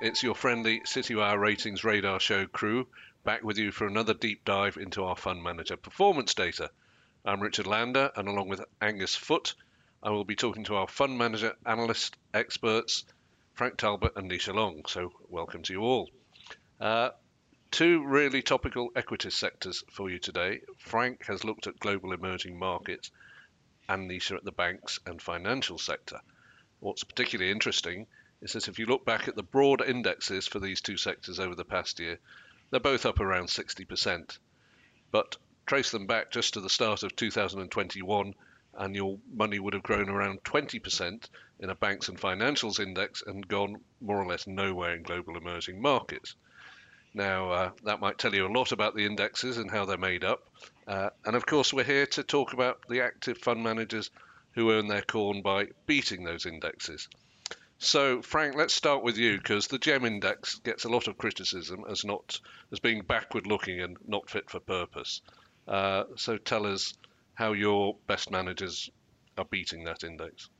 [0.00, 2.86] it's your friendly Citywire Ratings Radar Show crew
[3.22, 6.70] back with you for another deep dive into our fund manager performance data.
[7.22, 9.54] I'm Richard Lander, and along with Angus Foot,
[10.02, 13.04] I will be talking to our fund manager analyst experts,
[13.52, 14.84] Frank Talbot and Nisha Long.
[14.86, 16.08] So, welcome to you all.
[16.80, 17.10] Uh,
[17.70, 20.62] two really topical equities sectors for you today.
[20.78, 23.10] Frank has looked at global emerging markets,
[23.86, 26.20] and Nisha at the banks and financial sector.
[26.78, 28.06] What's particularly interesting
[28.42, 31.54] is says if you look back at the broad indexes for these two sectors over
[31.54, 32.18] the past year,
[32.70, 34.38] they're both up around 60%.
[35.10, 35.36] But
[35.66, 38.34] trace them back just to the start of 2021,
[38.74, 43.46] and your money would have grown around 20% in a banks and financials index and
[43.46, 46.34] gone more or less nowhere in global emerging markets.
[47.12, 50.24] Now, uh, that might tell you a lot about the indexes and how they're made
[50.24, 50.48] up.
[50.86, 54.10] Uh, and of course, we're here to talk about the active fund managers
[54.52, 57.08] who earn their corn by beating those indexes.
[57.82, 61.82] So, Frank, let's start with you because the GEM index gets a lot of criticism
[61.88, 62.38] as not
[62.72, 65.22] as being backward looking and not fit for purpose.
[65.66, 66.92] Uh, so, tell us
[67.32, 68.90] how your best managers
[69.38, 70.50] are beating that index.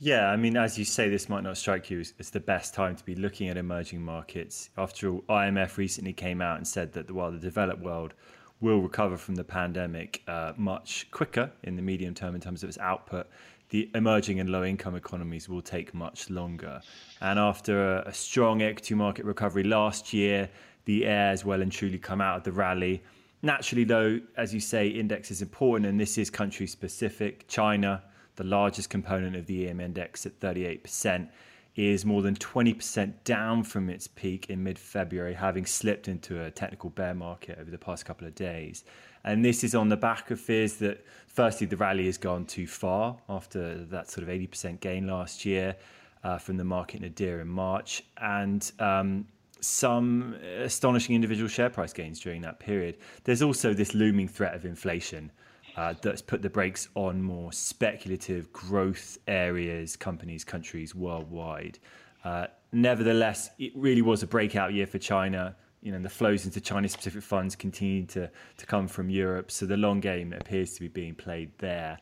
[0.00, 2.74] Yeah, I mean, as you say, this might not strike you as, as, the best
[2.74, 4.70] time to be looking at emerging markets.
[4.76, 8.14] After all, IMF recently came out and said that while the developed world
[8.60, 12.68] will recover from the pandemic uh, much quicker in the medium term in terms of
[12.68, 13.28] its output,
[13.70, 16.80] the emerging and low income economies will take much longer.
[17.20, 20.48] And after a, a strong equity market recovery last year,
[20.86, 23.02] the air has well and truly come out of the rally.
[23.42, 27.46] Naturally, though, as you say, index is important, and this is country specific.
[27.46, 28.02] China,
[28.36, 31.28] the largest component of the EM index at 38%,
[31.76, 36.50] is more than 20% down from its peak in mid February, having slipped into a
[36.50, 38.84] technical bear market over the past couple of days.
[39.24, 42.66] And this is on the back of fears that, firstly, the rally has gone too
[42.66, 45.76] far after that sort of 80% gain last year
[46.24, 49.26] uh, from the market nadir in March, and um,
[49.60, 52.98] some astonishing individual share price gains during that period.
[53.24, 55.30] There's also this looming threat of inflation.
[55.76, 61.78] Uh, that's put the brakes on more speculative growth areas, companies, countries worldwide.
[62.24, 66.60] Uh, nevertheless, it really was a breakout year for China you know the flows into
[66.60, 69.50] Chinese specific funds continue to to come from Europe.
[69.50, 71.98] So the long game appears to be being played there.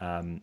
[0.00, 0.40] Um,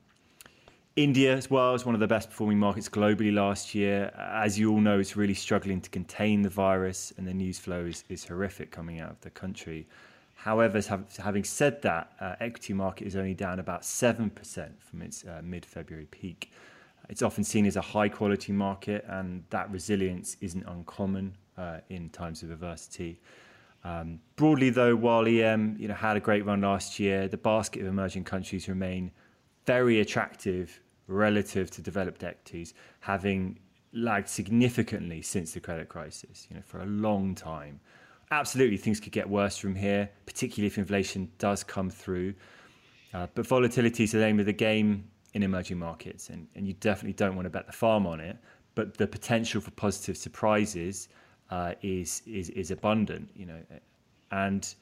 [0.95, 4.11] India as well is one of the best performing markets globally last year.
[4.17, 7.85] As you all know, it's really struggling to contain the virus, and the news flow
[7.85, 9.87] is, is horrific coming out of the country.
[10.33, 10.81] However,
[11.19, 14.31] having said that, uh, equity market is only down about 7%
[14.79, 16.51] from its uh, mid February peak.
[17.09, 22.09] It's often seen as a high quality market, and that resilience isn't uncommon uh, in
[22.09, 23.19] times of adversity.
[23.83, 27.81] Um, broadly, though, while EM you know had a great run last year, the basket
[27.81, 29.11] of emerging countries remain
[29.65, 33.59] very attractive relative to developed equities, having
[33.93, 36.47] lagged significantly since the credit crisis.
[36.49, 37.79] You know, for a long time.
[38.29, 42.33] Absolutely, things could get worse from here, particularly if inflation does come through.
[43.13, 46.73] Uh, but volatility is the name of the game in emerging markets, and, and you
[46.73, 48.37] definitely don't want to bet the farm on it.
[48.75, 51.07] But the potential for positive surprises
[51.49, 53.59] uh, is is is abundant, you know.
[54.31, 54.73] And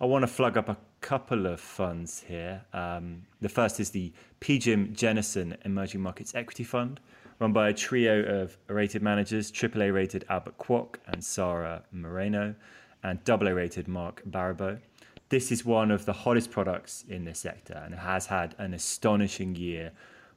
[0.00, 2.62] I want to flag up a couple of funds here.
[2.72, 7.00] Um, the first is the PGIM Jennison Emerging Markets Equity Fund,
[7.38, 12.54] run by a trio of rated managers: AAA rated Albert Kwok and Sarah Moreno,
[13.02, 14.78] and AA rated Mark Baribeau.
[15.30, 19.54] This is one of the hottest products in this sector and has had an astonishing
[19.54, 19.92] year,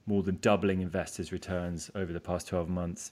[0.06, 3.12] more than doubling investors' returns over the past 12 months.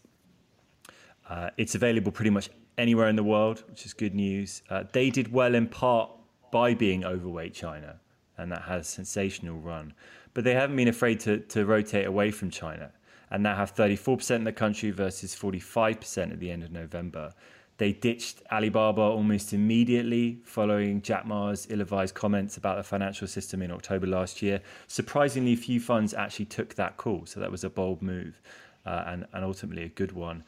[1.27, 4.61] Uh, it's available pretty much anywhere in the world, which is good news.
[4.69, 6.09] Uh, they did well in part
[6.51, 7.99] by being overweight China,
[8.37, 9.93] and that had a sensational run.
[10.33, 12.91] But they haven't been afraid to, to rotate away from China,
[13.29, 17.33] and now have 34% in the country versus 45% at the end of November.
[17.77, 23.63] They ditched Alibaba almost immediately following Jack Ma's ill advised comments about the financial system
[23.63, 24.61] in October last year.
[24.87, 28.39] Surprisingly, few funds actually took that call, so that was a bold move
[28.85, 30.43] uh, and, and ultimately a good one.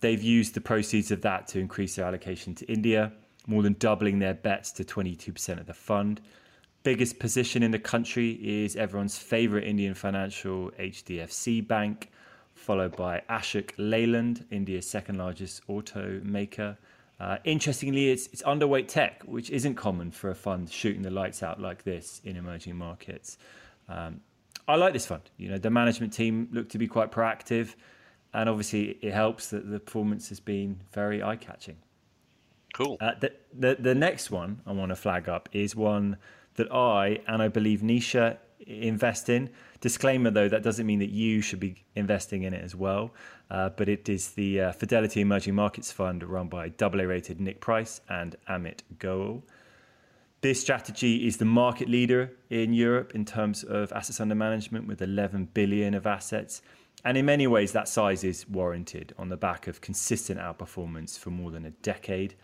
[0.00, 3.12] They've used the proceeds of that to increase their allocation to India,
[3.46, 6.20] more than doubling their bets to 22% of the fund.
[6.82, 12.10] Biggest position in the country is everyone's favorite Indian financial HDFC Bank,
[12.54, 16.76] followed by Ashok Leyland, India's second largest automaker.
[17.18, 21.42] Uh, interestingly, it's, it's underweight tech, which isn't common for a fund shooting the lights
[21.42, 23.38] out like this in emerging markets.
[23.88, 24.20] Um,
[24.68, 25.22] I like this fund.
[25.38, 27.74] You know, the management team look to be quite proactive
[28.34, 31.76] and obviously it helps that the performance has been very eye catching.
[32.74, 32.98] Cool.
[33.00, 36.18] Uh, the, the the next one I want to flag up is one
[36.56, 38.36] that I and I believe Nisha
[38.66, 39.50] invest in.
[39.80, 43.12] Disclaimer though, that doesn't mean that you should be investing in it as well.
[43.50, 47.60] Uh, but it is the uh, Fidelity Emerging Markets Fund run by AA rated Nick
[47.60, 49.42] Price and Amit Goel.
[50.42, 55.00] This strategy is the market leader in Europe in terms of assets under management with
[55.00, 56.60] 11 billion of assets.
[57.06, 61.30] And in many ways, that size is warranted on the back of consistent outperformance for
[61.30, 62.34] more than a decade.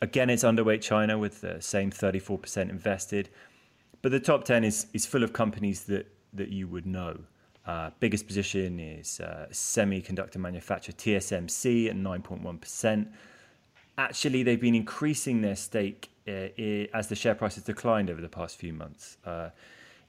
[0.00, 3.28] Again, it's underweight China with the same 34% invested.
[4.00, 7.18] But the top 10 is, is full of companies that, that you would know.
[7.66, 13.08] Uh, biggest position is uh, semiconductor manufacturer TSMC at 9.1%.
[13.98, 16.48] Actually, they've been increasing their stake uh,
[16.94, 19.18] as the share price has declined over the past few months.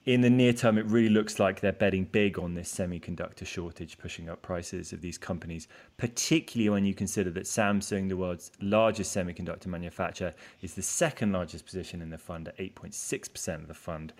[0.10, 3.96] In the near term, it really looks like they're betting big on this semiconductor shortage,
[4.00, 5.68] pushing up prices of these companies,
[5.98, 10.34] particularly when you consider that Samsung, the world's largest semiconductor manufacturer,
[10.64, 14.12] is the second largest position in the fund at 8.6% of the fund.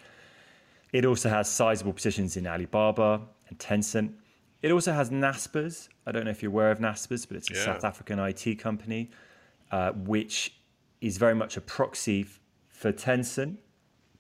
[0.94, 4.14] It also has sizable positions in Alibaba and Tencent.
[4.62, 5.90] It also has Naspers.
[6.06, 7.66] I don't know if you're aware of Naspers, but it's a yeah.
[7.66, 9.10] South African IT company,
[9.72, 10.54] uh, which
[11.02, 12.28] is very much a proxy
[12.68, 13.58] for Tencent.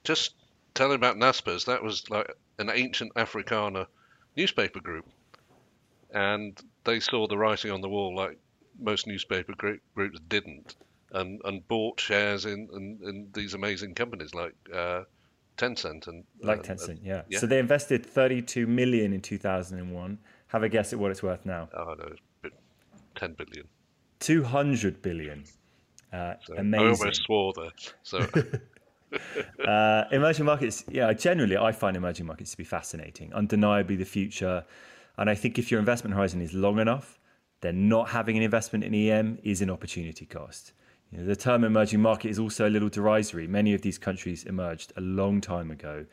[0.04, 0.33] Just
[0.74, 3.88] telling about Naspers, that was like an ancient Afrikaner
[4.36, 5.06] newspaper group,
[6.13, 8.38] and they saw the writing on the wall like
[8.80, 10.75] most newspaper group, groups didn't,
[11.12, 14.56] and and bought shares in in, in these amazing companies like.
[14.74, 15.04] Uh,
[15.57, 17.24] Tencent and like uh, Tencent, yeah.
[17.27, 17.38] yeah.
[17.39, 20.18] So they invested 32 million in 2001.
[20.48, 21.68] Have a guess at what it's worth now.
[21.77, 22.50] Oh no,
[23.15, 23.68] 10 billion.
[24.19, 25.44] 200 billion.
[26.12, 26.88] Uh, so amazing.
[26.88, 27.72] I almost swore there.
[28.04, 28.19] So
[29.68, 34.64] uh, emerging markets, yeah, generally I find emerging markets to be fascinating, undeniably the future.
[35.18, 37.20] And I think if your investment horizon is long enough,
[37.62, 40.74] then not having an investment in EM is an opportunity cost.
[41.12, 43.48] You know, the term emerging market is also a little derisory.
[43.48, 46.06] Many of these countries emerged a long time ago,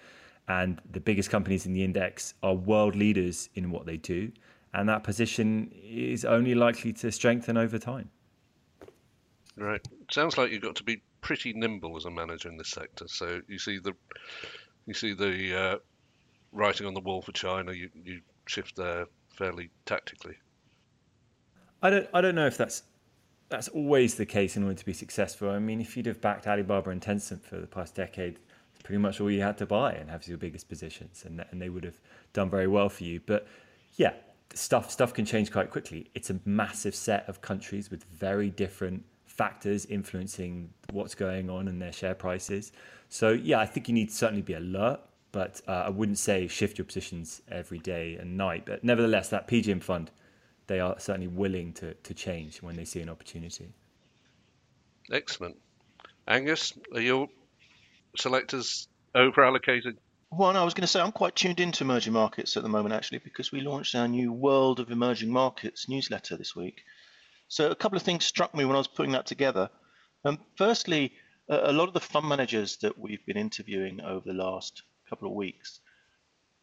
[0.49, 4.33] and the biggest companies in the index are world leaders in what they do,
[4.73, 8.11] and that position is only likely to strengthen over time.
[9.57, 9.87] Right.
[10.11, 13.09] Sounds like you've got to be pretty nimble as a manager in this sector.
[13.09, 13.93] So you see the
[14.87, 15.77] you see the uh,
[16.53, 17.73] writing on the wall for China.
[17.73, 20.37] You you shift there fairly tactically.
[21.83, 22.85] I don't I don't know if that's
[23.49, 25.51] that's always the case in order to be successful.
[25.51, 28.39] I mean, if you'd have backed Alibaba and Tencent for the past decade,
[28.73, 31.61] it's pretty much all you had to buy and have your biggest positions, and and
[31.61, 31.99] they would have
[32.35, 33.21] done very well for you.
[33.27, 33.49] But
[33.97, 34.13] yeah,
[34.55, 36.09] stuff stuff can change quite quickly.
[36.15, 39.03] It's a massive set of countries with very different
[39.37, 42.73] factors influencing what's going on and their share prices.
[43.09, 45.01] So yeah, I think you need to certainly be alert,
[45.33, 48.65] but uh, I wouldn't say shift your positions every day and night.
[48.67, 50.11] But nevertheless, that PGIM fund,
[50.67, 53.73] they are certainly willing to, to change when they see an opportunity.
[55.11, 55.57] Excellent.
[56.27, 57.29] Angus, are your
[58.17, 59.99] selectors over allocated?
[60.33, 62.95] Well, I was going to say I'm quite tuned into emerging markets at the moment,
[62.95, 66.83] actually, because we launched our new World of Emerging Markets newsletter this week.
[67.49, 69.71] So a couple of things struck me when I was putting that together.
[70.25, 71.13] Um, firstly,
[71.49, 75.35] a lot of the fund managers that we've been interviewing over the last couple of
[75.35, 75.81] weeks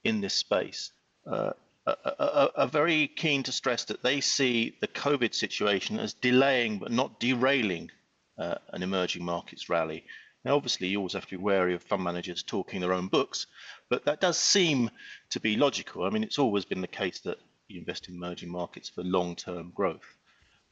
[0.04, 0.92] in this space
[1.26, 1.52] uh,
[1.88, 6.92] are, are, very keen to stress that they see the COVID situation as delaying but
[6.92, 7.90] not derailing
[8.38, 10.04] uh, an emerging markets rally.
[10.44, 13.48] Now, obviously, you always have to be wary of fund managers talking their own books,
[13.90, 14.90] but that does seem
[15.30, 16.04] to be logical.
[16.04, 17.38] I mean, it's always been the case that
[17.70, 20.18] you invest in emerging markets for long-term growth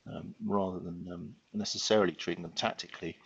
[0.08, 3.18] um, rather than um, necessarily treating them tactically.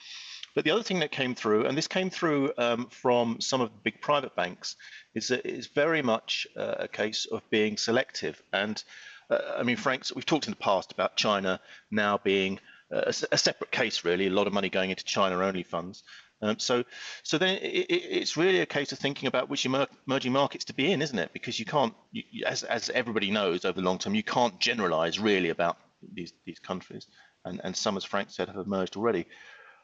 [0.56, 3.72] But the other thing that came through, and this came through um, from some of
[3.72, 4.78] the big private banks,
[5.14, 8.42] is that it's very much uh, a case of being selective.
[8.54, 8.82] And
[9.30, 11.60] uh, I mean, Frank, we've talked in the past about China
[11.92, 16.04] now being a, a, separate case, really, a lot of money going into China-only funds.
[16.42, 16.84] Um, so,
[17.24, 20.74] so then it, it, it's really a case of thinking about which emerging markets to
[20.74, 21.32] be in, isn't it?
[21.34, 25.20] Because you can't, you, as, as everybody knows over the long term, you can't generalize
[25.20, 25.78] really about
[26.14, 27.08] these these countries,
[27.44, 29.26] and and some, as Frank said, have emerged already.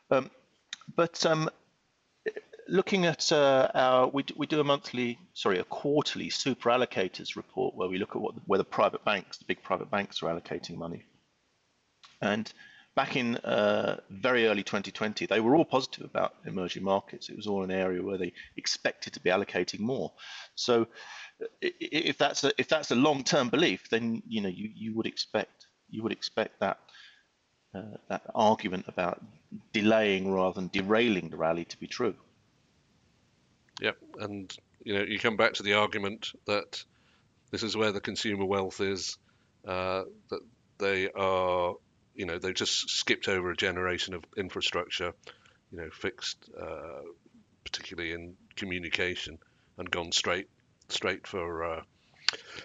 [0.10, 0.30] Um,
[0.96, 1.50] but um,
[2.68, 7.76] looking at uh, our, we, we do a monthly, sorry, a quarterly super allocators report
[7.76, 10.78] where we look at what where the private banks, the big private banks, are allocating
[10.78, 11.04] money.
[12.22, 12.52] And
[12.96, 17.30] back in uh, very early 2020, they were all positive about emerging markets.
[17.30, 20.12] It was all an area where they expected to be allocating more.
[20.56, 20.88] So
[21.62, 25.61] if that's a if that's a long-term belief, then you know you you would expect
[25.92, 26.80] you would expect that
[27.74, 29.24] uh, that argument about
[29.72, 32.16] delaying rather than derailing the rally to be true.
[33.80, 36.84] Yep, and you know you come back to the argument that
[37.52, 39.18] this is where the consumer wealth is,
[39.68, 40.40] uh, that
[40.80, 41.76] they are,
[42.16, 45.14] you know, they've just skipped over a generation of infrastructure,
[45.72, 47.02] you know, fixed, uh,
[47.64, 49.38] particularly in communication,
[49.78, 50.48] and gone straight
[50.90, 51.82] straight for uh,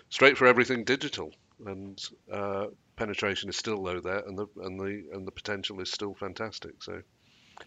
[0.08, 1.32] straight for everything digital.
[1.64, 2.00] And
[2.32, 2.66] uh,
[2.96, 6.82] penetration is still low there, and the and the and the potential is still fantastic.
[6.82, 7.02] So.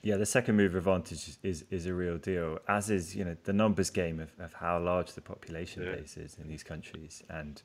[0.03, 3.53] Yeah, the second mover advantage is, is a real deal, as is you know the
[3.53, 5.95] numbers game of, of how large the population yeah.
[5.95, 7.63] base is in these countries and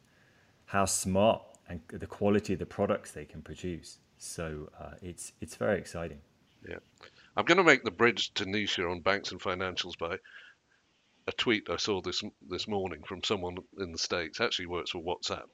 [0.64, 3.98] how smart and the quality of the products they can produce.
[4.16, 6.20] So uh, it's it's very exciting.
[6.66, 6.78] Yeah,
[7.36, 10.18] I'm going to make the bridge to Nisha on banks and financials by
[11.26, 14.40] a tweet I saw this this morning from someone in the states.
[14.40, 15.48] Actually, works for WhatsApp,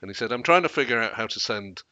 [0.00, 1.82] and he said, "I'm trying to figure out how to send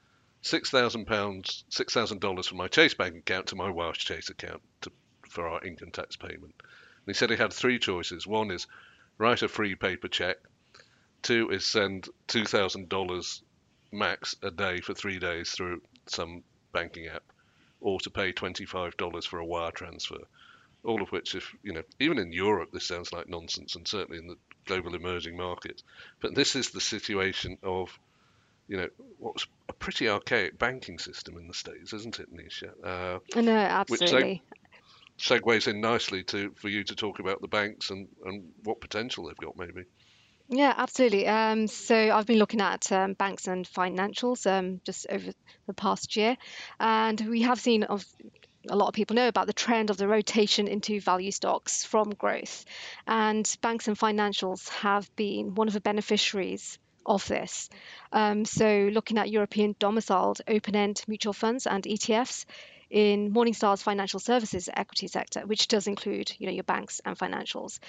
[0.42, 4.30] six thousand pounds, six thousand dollars from my Chase bank account to my Welsh Chase
[4.30, 4.92] account to,
[5.28, 8.26] for our income tax payment." And he said he had three choices.
[8.26, 8.66] One is
[9.18, 10.36] write a free paper check.
[11.22, 13.42] Two is send two thousand dollars
[13.94, 16.42] max a day for three days through some
[16.72, 17.22] banking app,
[17.80, 20.18] or to pay $25 for a wire transfer.
[20.82, 24.18] All of which, if you know, even in Europe, this sounds like nonsense, and certainly
[24.18, 25.82] in the global emerging markets.
[26.20, 27.96] But this is the situation of,
[28.68, 32.70] you know, what's a pretty archaic banking system in the states, isn't it, Nisha?
[32.82, 34.42] Uh, no, absolutely.
[35.18, 38.44] Which seg- segues in nicely to for you to talk about the banks and, and
[38.64, 39.84] what potential they've got, maybe.
[40.48, 41.26] Yeah, absolutely.
[41.26, 45.32] Um, so I've been looking at um, banks and financials um, just over
[45.66, 46.36] the past year,
[46.78, 48.04] and we have seen of
[48.68, 52.10] a lot of people know about the trend of the rotation into value stocks from
[52.10, 52.64] growth,
[53.06, 57.68] and banks and financials have been one of the beneficiaries of this.
[58.12, 62.46] Um, so looking at European domiciled open-end mutual funds and ETFs,
[62.90, 67.80] in Morningstar's financial services equity sector, which does include you know your banks and financials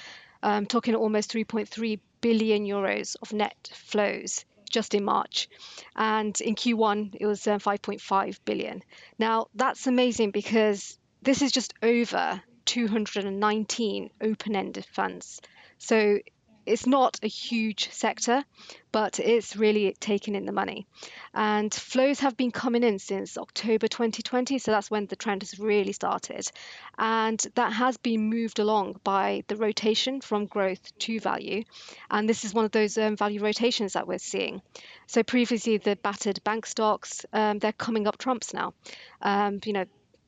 [0.41, 5.50] um, talking almost 3.3 billion euros of net flows just in March.
[5.96, 8.84] And in Q1, it was uh, 5.5 billion.
[9.20, 15.42] Now, that's amazing because this is just over 219 open ended funds.
[15.78, 16.20] So
[16.66, 18.44] it's not a huge sector,
[18.92, 20.88] but it's really taken in the money.
[21.34, 25.60] And flows have been coming in since October 2020, so that's when the trend has
[25.60, 26.50] really started.
[26.98, 31.64] And that has been moved along by the rotation from growth to value.
[32.10, 34.62] And this is one of those um, value rotations that we're seeing.
[35.08, 38.74] So previously, the battered bank stocks, um, they're coming up trumps now.
[39.22, 39.86] Um, you know,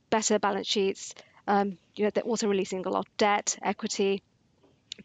[0.10, 1.14] better balance sheets.
[1.48, 4.22] Um, you know, they're also releasing a lot of debt, equity,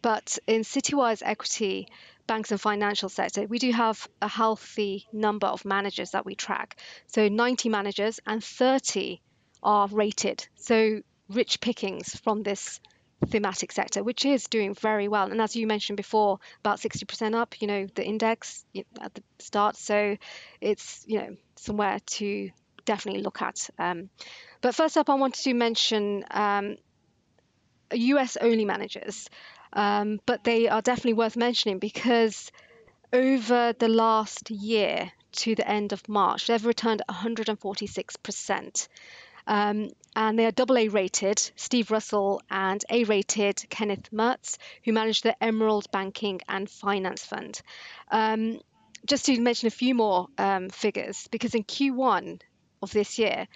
[0.01, 1.89] but in Citywire equity,
[2.27, 6.77] banks and financial sector, we do have a healthy number of managers that we track.
[7.07, 9.21] So 90 managers and 30
[9.63, 10.47] are rated.
[10.57, 12.81] So rich pickings from this
[13.29, 15.31] thematic sector, which is doing very well.
[15.31, 18.65] And as you mentioned before, about 60% up, you know, the index
[19.01, 19.77] at the start.
[19.77, 20.17] So
[20.61, 22.51] it's, you know, somewhere to
[22.85, 23.71] definitely look at.
[23.79, 24.11] Um,
[24.61, 26.77] but first up, I wanted to mention um,
[27.93, 29.29] US only managers.
[29.73, 32.53] Um, but they are definitely worth mentioning because
[33.13, 38.89] over the last year to the end of March, they've returned 146%.
[39.47, 44.93] Um, and they are double A rated, Steve Russell, and A rated Kenneth Mertz, who
[44.93, 47.61] manage the Emerald Banking and Finance Fund.
[48.11, 48.61] Um,
[49.07, 52.41] just to mention a few more um, figures, because in Q1
[52.83, 53.49] of this year,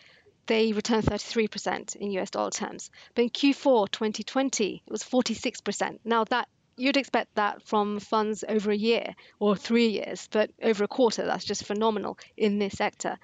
[0.46, 2.90] they returned 33% in US dollar terms.
[3.14, 5.98] But in Q4 2020, it was 46%.
[6.04, 10.84] Now that you'd expect that from funds over a year or three years, but over
[10.84, 13.18] a quarter, that's just phenomenal in this sector.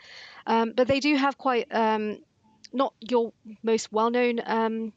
[0.47, 2.19] Um, but they do have quite um,
[2.73, 4.93] not your most well-known um,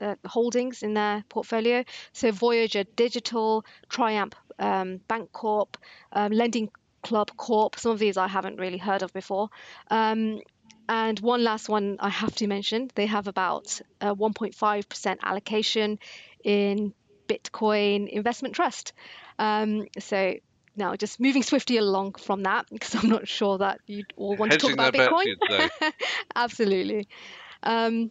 [0.00, 1.84] uh, holdings in their portfolio.
[2.12, 5.76] So Voyager Digital, Triumph um, Bancorp,
[6.12, 6.70] um, Lending
[7.02, 7.78] Club Corp.
[7.78, 9.50] Some of these I haven't really heard of before.
[9.90, 10.40] Um,
[10.88, 15.98] and one last one I have to mention they have about a 1.5% allocation
[16.44, 16.94] in
[17.28, 18.92] Bitcoin investment trust.
[19.38, 20.34] Um, so
[20.76, 24.52] now just moving swiftly along from that because I'm not sure that you all want
[24.52, 25.70] Hedging to talk about Bitcoin.
[26.36, 27.08] Absolutely.
[27.62, 28.10] Um,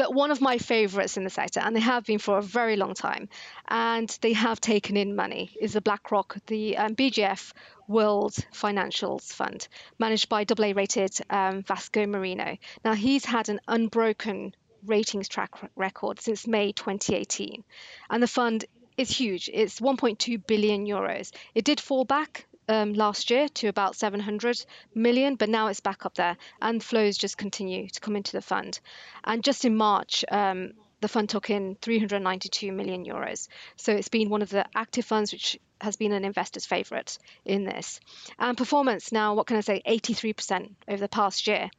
[0.00, 2.74] but one of my favorites in the sector, and they have been for a very
[2.76, 3.28] long time,
[3.68, 7.52] and they have taken in money, is the BlackRock, the um, BGF
[7.86, 12.56] World Financials Fund, managed by AA rated um, Vasco Moreno.
[12.82, 14.54] Now, he's had an unbroken
[14.86, 17.62] ratings track record since May 2018,
[18.08, 18.64] and the fund
[18.96, 19.50] is huge.
[19.52, 21.30] It's 1.2 billion euros.
[21.54, 26.06] It did fall back um, last year to about 700 million, but now it's back
[26.06, 28.78] up there, and flows just continue to come into the fund.
[29.24, 33.48] And just in March, um, the fund took in 392 million euros.
[33.76, 37.64] So it's been one of the active funds which has been an investor's favorite in
[37.64, 38.00] this.
[38.38, 41.70] And performance now, what can I say, 83% over the past year.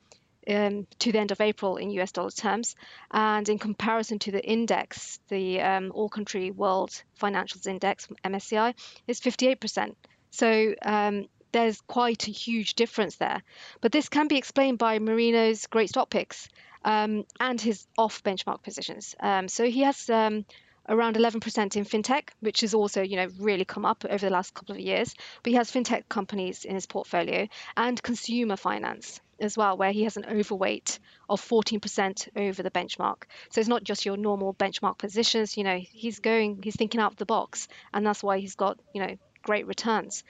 [0.50, 2.76] um, to the end of April in US dollar terms.
[3.12, 8.74] And in comparison to the index, the um, All Country World Financials Index, MSCI,
[9.08, 9.96] is 58%.
[10.32, 13.42] So um, there's quite a huge difference there.
[13.82, 16.50] But this can be explained by Moreno's great stock picks
[16.84, 19.16] um, and his off benchmark positions.
[19.20, 20.46] Um, so he has um,
[20.88, 24.54] around 11% in fintech, which has also, you know, really come up over the last
[24.54, 25.14] couple of years.
[25.44, 27.48] But he has fintech companies in his portfolio
[27.78, 33.24] and consumer finance as well, where he has an overweight of 14% over the benchmark.
[33.50, 35.58] So it's not just your normal benchmark positions.
[35.58, 38.80] You know, he's going, he's thinking out of the box, and that's why he's got,
[38.94, 40.24] you know, great returns.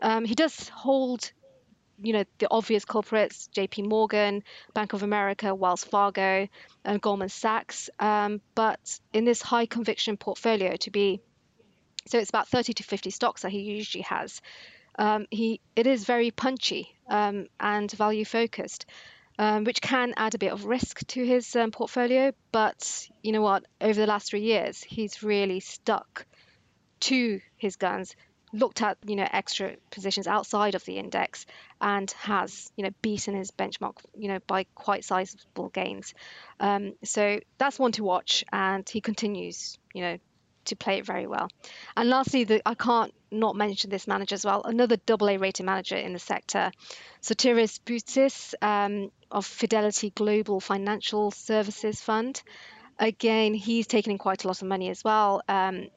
[0.00, 1.32] Um, he does hold
[2.02, 4.42] you know the obvious culprits jp morgan
[4.74, 6.48] bank of america wells fargo
[6.84, 7.90] and goldman sachs.
[7.98, 11.20] Um, but in this high conviction portfolio to be
[12.06, 14.40] so it's about 30 to 50 stocks that he usually has.
[14.98, 18.86] Um, he it is very punchy um, and value focused
[19.38, 22.32] um, which can add a bit of risk to his um, portfolio.
[22.50, 23.64] But you know what?
[23.80, 26.26] Over the last three years he's really stuck
[27.00, 28.14] to his guns
[28.52, 31.46] looked at you know extra positions outside of the index
[31.80, 36.14] and has you know beaten his benchmark you know by quite sizable gains.
[36.60, 40.18] Um, so that's one to watch and he continues you know
[40.66, 41.48] to play it very well.
[41.96, 45.64] And lastly the, i can't not mention this manager as well another double a rated
[45.64, 46.70] manager in the sector
[47.22, 52.42] sotiris boutsis um, of fidelity global financial services fund.
[52.98, 55.42] Again he's taken in quite a lot of money as well.
[55.48, 55.88] Um,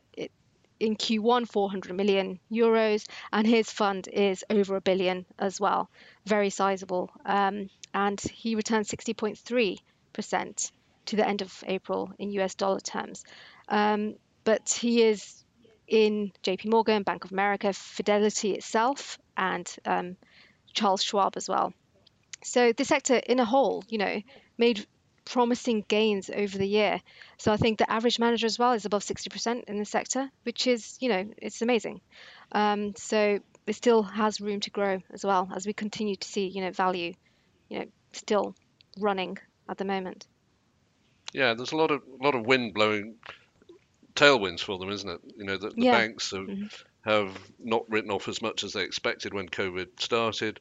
[0.79, 5.89] in Q1 400 million euros, and his fund is over a billion as well,
[6.25, 7.10] very sizable.
[7.25, 10.72] Um, and he returned 60.3%
[11.05, 13.24] to the end of April in US dollar terms.
[13.70, 15.44] Um, but he is
[15.88, 20.17] in JP Morgan, Bank of America, Fidelity itself, and um,
[20.74, 21.74] Charles Schwab as well.
[22.44, 24.22] So the sector in a whole, you know,
[24.58, 24.86] made
[25.25, 27.01] promising gains over the year.
[27.38, 30.67] So I think the average manager as well is above 60% in the sector, which
[30.67, 32.01] is, you know, it's amazing.
[32.51, 36.48] Um, so it still has room to grow as well as we continue to see,
[36.48, 37.14] you know, value,
[37.70, 38.55] you know, still
[39.00, 40.27] running at the moment.
[41.33, 43.16] Yeah, there's a lot of lot of wind blowing,
[44.16, 45.20] tailwinds for them, isn't it?
[45.35, 45.92] You know, the, the yeah.
[45.92, 46.68] banks have, mm-hmm.
[47.09, 50.59] have not written off as much as they expected when COVID started.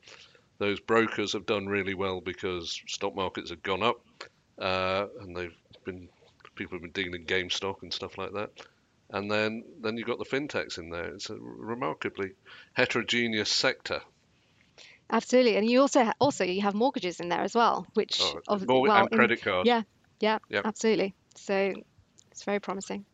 [0.58, 4.00] Those brokers have done really well because stock markets have gone up
[4.58, 6.08] uh, and they've been
[6.54, 8.50] people have been digging in GameStop and stuff like that.
[9.10, 11.14] And then then you've got the fintechs in there.
[11.14, 12.32] It's a remarkably
[12.72, 14.00] heterogeneous sector.
[15.10, 18.64] Absolutely, and you also also you have mortgages in there as well, which oh, of,
[18.66, 19.68] well, and credit cards.
[19.68, 19.82] Yeah,
[20.20, 20.64] yeah, yep.
[20.64, 21.14] absolutely.
[21.36, 21.74] So
[22.30, 23.04] it's very promising.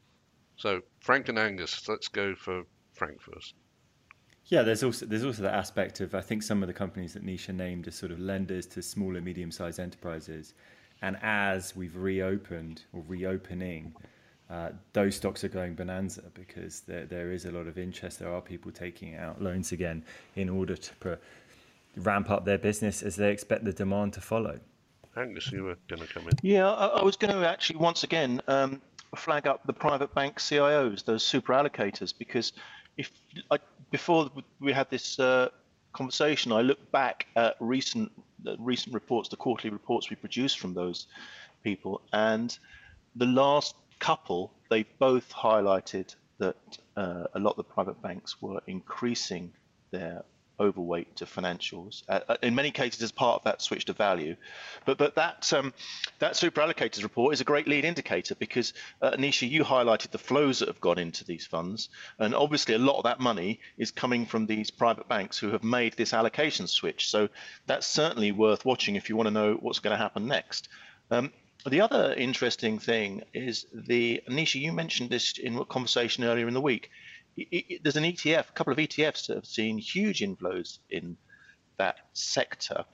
[0.57, 3.55] So Frank and Angus, let's go for Frank first.
[4.47, 7.25] Yeah, there's also there's also the aspect of I think some of the companies that
[7.25, 10.55] Nisha named as sort of lenders to small and medium sized enterprises
[11.03, 13.95] and as we've reopened or reopening,
[14.51, 18.19] uh, those stocks are going bonanza because there, there is a lot of interest.
[18.19, 21.17] There are people taking out loans again in order to pro-
[21.97, 24.59] ramp up their business as they expect the demand to follow.
[25.17, 26.33] Angus, you were going to come in.
[26.43, 28.81] Yeah, I, I was going to actually once again um,
[29.17, 32.53] flag up the private bank CIOs, those super allocators, because
[32.97, 33.11] if
[33.51, 33.59] I,
[33.91, 35.49] before we had this uh,
[35.93, 38.13] conversation, I look back at recent
[38.59, 41.07] recent reports, the quarterly reports we produced from those
[41.63, 42.57] people, and
[43.17, 46.57] the last couple, they both highlighted that
[46.97, 49.53] uh, a lot of the private banks were increasing
[49.91, 50.23] their
[50.61, 52.03] overweight to financials.
[52.09, 54.37] Uh, uh, in many cases, as part of that switch to value,
[54.85, 55.73] but but that um,
[56.19, 60.19] that super allocators report is a great lead indicator because uh, Anisha, you highlighted the
[60.19, 63.91] flows that have gone into these funds, and obviously a lot of that money is
[63.91, 67.09] coming from these private banks who have made this allocation switch.
[67.09, 67.29] So
[67.67, 70.69] that's certainly worth watching if you want to know what's going to happen next.
[71.11, 71.33] Um,
[71.69, 76.55] the other interesting thing is the Anisha, you mentioned this in a conversation earlier in
[76.55, 76.91] the week
[77.83, 81.17] there's an ETF, a couple of ETFs that have seen huge inflows in
[81.79, 82.85] that sector.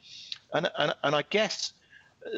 [0.53, 1.73] And, and, and I guess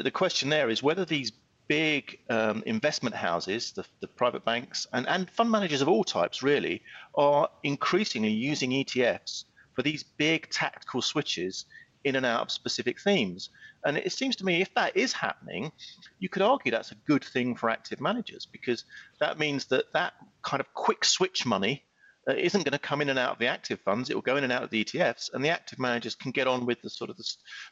[0.02, 1.32] the question there is whether these
[1.68, 6.42] big um, investment houses, the, the private banks, and, and fund managers of all types
[6.42, 6.82] really,
[7.14, 9.44] are increasingly using ETFs
[9.74, 11.66] for these big tactical switches
[12.04, 13.50] in and out of specific themes.
[13.84, 15.70] And it seems to me if that is happening,
[16.18, 18.84] you could argue that's a good thing for active managers because
[19.20, 21.87] that means that that kind of quick switch money uh,
[22.36, 24.10] isn't going to come in and out of the active funds.
[24.10, 26.46] It will go in and out of the ETFs, and the active managers can get
[26.46, 27.24] on with the sort of the,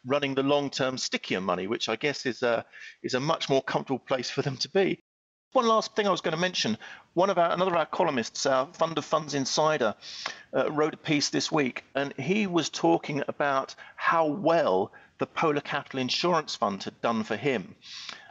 [0.04, 2.64] running the long-term stickier money, which I guess is a
[3.02, 5.02] is a much more comfortable place for them to be.
[5.52, 6.76] One last thing I was going to mention.
[7.14, 9.94] One of our another of our columnists, our Fund of Funds Insider,
[10.54, 15.60] uh, wrote a piece this week, and he was talking about how well the Polar
[15.60, 17.74] Capital Insurance Fund had done for him.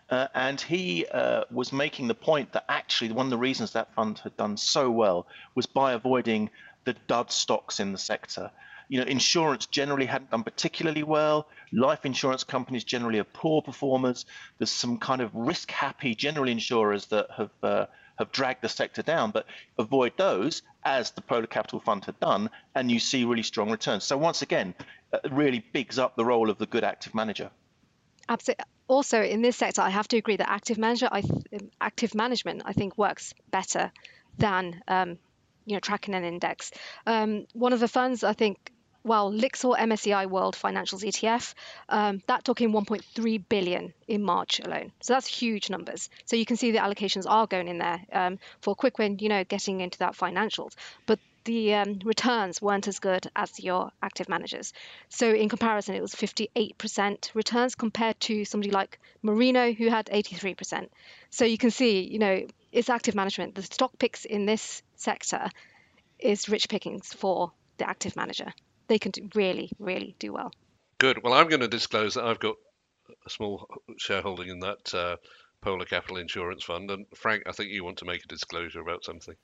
[0.10, 3.94] Uh, and he uh, was making the point that actually one of the reasons that
[3.96, 6.50] fund had done so well was by avoiding
[6.84, 8.52] the dud stocks in the sector.
[8.88, 11.48] You know, insurance generally hadn't done particularly well.
[11.72, 14.28] Life insurance companies generally are poor performers.
[14.60, 17.86] There's some kind of risk-happy general insurers that have uh,
[18.18, 19.46] have dragged the sector down, but
[19.78, 24.04] avoid those as the Polar Capital Fund had done, and you see really strong returns.
[24.04, 24.74] So once again,
[25.12, 27.50] uh, really bigs up the role of the good active manager.
[28.30, 28.66] Absolutely.
[28.88, 32.62] Also, in this sector, I have to agree that active manager, I th- active management,
[32.66, 33.92] I think works better
[34.38, 35.18] than um,
[35.66, 36.72] you know tracking an index.
[37.06, 38.72] Um, one of the funds I think
[39.06, 41.54] well, Lyxor MSCI World Financials ETF,
[41.90, 44.92] um, that took in 1.3 billion in March alone.
[45.00, 46.10] So that's huge numbers.
[46.26, 49.30] So you can see the allocations are going in there um, for quick win, you
[49.30, 50.74] know, getting into that financials.
[51.06, 54.74] But the um, returns weren't as good as your active managers.
[55.10, 60.90] So in comparison, it was 58% returns compared to somebody like Moreno who had 83%.
[61.30, 63.56] So you can see, you know, it's active management.
[63.56, 65.50] The stock picks in this sector
[66.20, 68.54] is rich pickings for the active manager
[68.88, 70.52] they can do really, really do well.
[70.98, 71.24] Good.
[71.24, 72.56] Well, I'm going to disclose that I've got
[73.26, 75.18] a small shareholding in that uh,
[75.62, 76.92] Polar Capital Insurance Fund.
[76.92, 79.36] And Frank, I think you want to make a disclosure about something.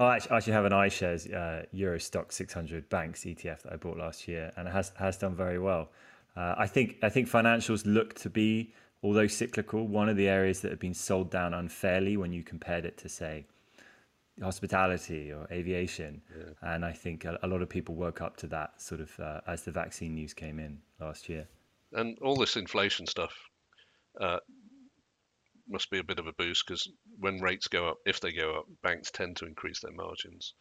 [0.00, 4.28] I actually have an iShares uh, Euro Stoxx 600 Banks ETF that I bought last
[4.28, 5.90] year, and it has has done very well.
[6.36, 10.60] Uh, I think I think financials look to be, although cyclical, one of the areas
[10.60, 13.44] that have been sold down unfairly when you compared it to say
[14.40, 16.22] hospitality or aviation.
[16.36, 16.74] Yeah.
[16.74, 19.40] And I think a, a, lot of people woke up to that sort of uh,
[19.46, 21.48] as the vaccine news came in last year.
[21.92, 23.32] And all this inflation stuff
[24.20, 24.38] uh,
[25.68, 28.58] must be a bit of a boost because when rates go up, if they go
[28.58, 30.54] up, banks tend to increase their margins.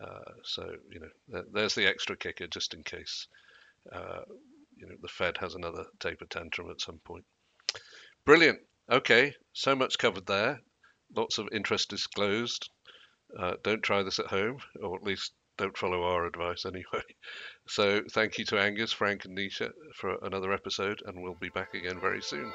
[0.00, 3.26] Uh, so you know, there's the extra kicker just in case
[3.92, 4.22] uh,
[4.76, 7.24] you know the Fed has another taper tantrum at some point.
[8.24, 8.60] Brilliant.
[8.90, 10.60] Okay, so much covered there.
[11.14, 12.70] Lots of interest disclosed.
[13.38, 17.04] Uh, don't try this at home, or at least don't follow our advice anyway.
[17.68, 21.74] So thank you to Angus, Frank, and Nisha for another episode, and we'll be back
[21.74, 22.52] again very soon.